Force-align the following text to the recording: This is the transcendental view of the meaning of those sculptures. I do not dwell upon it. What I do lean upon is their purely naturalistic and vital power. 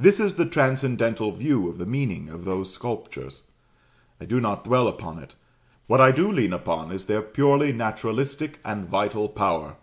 This 0.00 0.18
is 0.18 0.36
the 0.36 0.46
transcendental 0.46 1.30
view 1.30 1.68
of 1.68 1.76
the 1.76 1.84
meaning 1.84 2.30
of 2.30 2.46
those 2.46 2.72
sculptures. 2.72 3.42
I 4.18 4.24
do 4.24 4.40
not 4.40 4.64
dwell 4.64 4.88
upon 4.88 5.18
it. 5.18 5.34
What 5.88 6.00
I 6.00 6.10
do 6.10 6.32
lean 6.32 6.54
upon 6.54 6.90
is 6.90 7.04
their 7.04 7.20
purely 7.20 7.70
naturalistic 7.70 8.60
and 8.64 8.88
vital 8.88 9.28
power. 9.28 9.76